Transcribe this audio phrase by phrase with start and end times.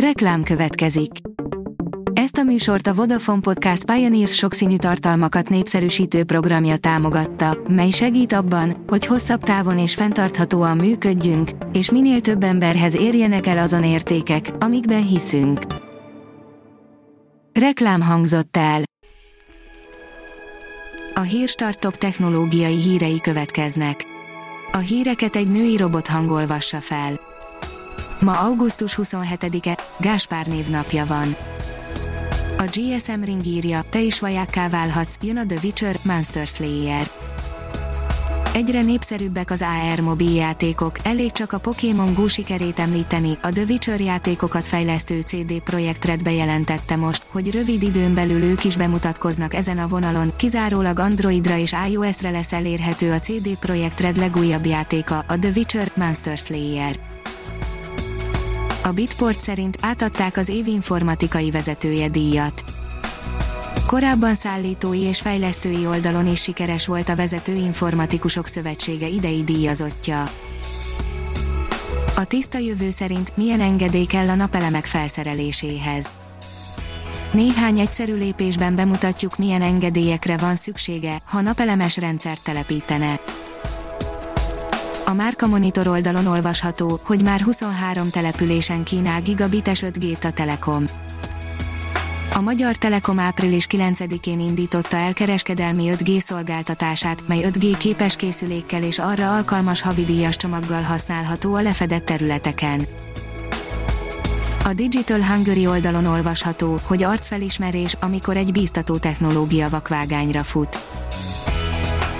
[0.00, 1.10] Reklám következik.
[2.12, 8.84] Ezt a műsort a Vodafone Podcast Pioneers sokszínű tartalmakat népszerűsítő programja támogatta, mely segít abban,
[8.86, 15.06] hogy hosszabb távon és fenntarthatóan működjünk, és minél több emberhez érjenek el azon értékek, amikben
[15.06, 15.60] hiszünk.
[17.52, 18.82] Reklám hangzott el.
[21.14, 24.04] A Hírstart technológiai hírei következnek.
[24.72, 27.34] A híreket egy női robot hangolvassa fel.
[28.26, 31.36] Ma augusztus 27-e, Gáspár névnapja van.
[32.58, 37.10] A GSM Ring írja, te is vajákká válhatsz, jön a The Witcher, Monster Slayer.
[38.52, 43.64] Egyre népszerűbbek az AR mobil játékok, elég csak a Pokémon Go sikerét említeni, a The
[43.68, 49.54] Witcher játékokat fejlesztő CD Projekt Red bejelentette most, hogy rövid időn belül ők is bemutatkoznak
[49.54, 55.24] ezen a vonalon, kizárólag Androidra és iOS-re lesz elérhető a CD Projekt Red legújabb játéka,
[55.28, 57.15] a The Witcher, Monster Slayer.
[58.86, 62.64] A Bitport szerint átadták az év informatikai vezetője díjat.
[63.86, 70.30] Korábban szállítói és fejlesztői oldalon is sikeres volt a Vezető Informatikusok Szövetsége idei díjazottja.
[72.16, 76.12] A tiszta jövő szerint milyen engedély kell a napelemek felszereléséhez.
[77.32, 83.20] Néhány egyszerű lépésben bemutatjuk milyen engedélyekre van szüksége, ha napelemes rendszert telepítene.
[85.08, 90.84] A Márka Monitor oldalon olvasható, hogy már 23 településen kínál gigabites 5G-t a Telekom.
[92.34, 98.98] A Magyar Telekom április 9-én indította el kereskedelmi 5G szolgáltatását, mely 5G képes készülékkel és
[98.98, 102.86] arra alkalmas havidíjas csomaggal használható a lefedett területeken.
[104.64, 110.78] A Digital Hungary oldalon olvasható, hogy arcfelismerés, amikor egy bíztató technológia vakvágányra fut.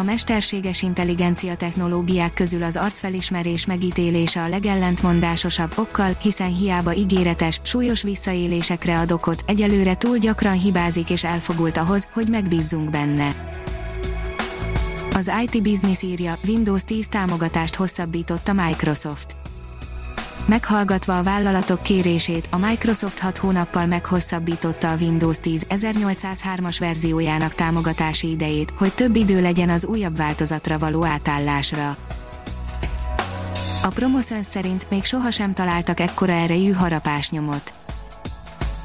[0.00, 8.02] A mesterséges intelligencia technológiák közül az arcfelismerés megítélése a legellentmondásosabb okkal, hiszen hiába ígéretes, súlyos
[8.02, 13.34] visszaélésekre ad okot, egyelőre túl gyakran hibázik és elfogult ahhoz, hogy megbízzunk benne.
[15.14, 19.39] Az IT Business írja, Windows 10 támogatást hosszabbított a Microsoft.
[20.50, 28.30] Meghallgatva a vállalatok kérését, a Microsoft 6 hónappal meghosszabbította a Windows 10 1803-as verziójának támogatási
[28.30, 31.96] idejét, hogy több idő legyen az újabb változatra való átállásra.
[33.82, 37.72] A Promoszön szerint még sohasem találtak ekkora erejű harapásnyomot.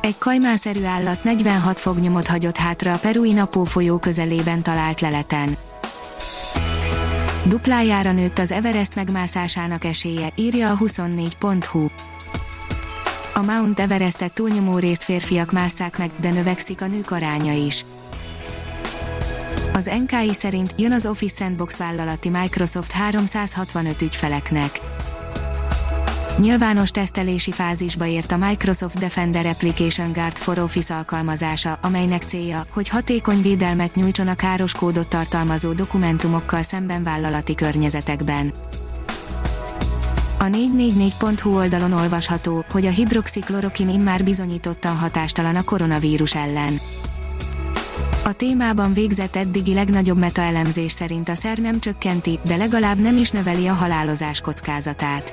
[0.00, 5.56] Egy kajmánszerű állat 46 fognyomot hagyott hátra a Perui Napó folyó közelében talált leleten.
[7.48, 11.86] Duplájára nőtt az Everest megmászásának esélye, írja a 24.hu.
[13.34, 17.84] A Mount Everestet túlnyomó részt férfiak másszák meg, de növekszik a nők aránya is.
[19.72, 24.80] Az NKI szerint jön az Office Sandbox vállalati Microsoft 365 ügyfeleknek
[26.38, 32.88] Nyilvános tesztelési fázisba ért a Microsoft Defender Application Guard for Office alkalmazása, amelynek célja, hogy
[32.88, 38.52] hatékony védelmet nyújtson a káros kódot tartalmazó dokumentumokkal szemben vállalati környezetekben.
[40.38, 46.78] A 444.hu oldalon olvasható, hogy a hidroxiklorokin immár bizonyítottan hatástalan a koronavírus ellen.
[48.24, 53.30] A témában végzett eddigi legnagyobb metaelemzés szerint a szer nem csökkenti, de legalább nem is
[53.30, 55.32] növeli a halálozás kockázatát.